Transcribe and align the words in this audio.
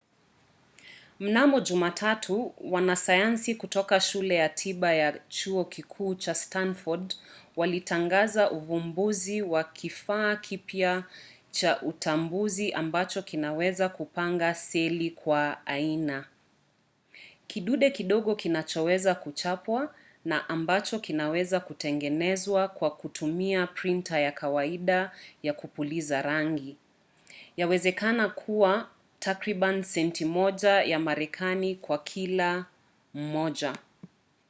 mnamo 1.19 1.59
jumatatu 1.59 2.53
wanasayansi 2.61 3.55
kutoka 3.55 3.99
shule 3.99 4.35
ya 4.35 4.49
tiba 4.49 4.93
ya 4.93 5.19
chuo 5.29 5.65
kikuu 5.65 6.15
cha 6.15 6.35
stanford 6.35 7.15
walitangaza 7.55 8.51
uvumbuzi 8.51 9.41
wa 9.41 9.63
kifaa 9.63 10.35
kipya 10.35 11.03
cha 11.51 11.81
utambuzi 11.81 12.73
ambacho 12.73 13.21
kinaweza 13.21 13.89
kupanga 13.89 14.53
seli 14.53 15.11
kwa 15.11 15.65
aina: 15.67 16.25
kidude 17.47 17.89
kidogo 17.91 18.35
kinachoweza 18.35 19.15
kuchapwa 19.15 19.95
na 20.25 20.49
ambacho 20.49 20.99
kinaweza 20.99 21.59
kutengenezwa 21.59 22.67
kwa 22.67 22.91
kutumia 22.91 23.67
printa 23.67 24.19
ya 24.19 24.31
kawaida 24.31 25.11
ya 25.43 25.53
kupuliza 25.53 26.21
rangi 26.21 26.75
yawezekana 27.57 28.29
kwa 28.29 28.89
takribani 29.19 29.83
senti 29.83 30.25
moja 30.25 30.69
ya 30.69 30.99
marekani 30.99 31.75
kwa 31.75 31.97
kila 31.97 32.65
moja 33.13 33.75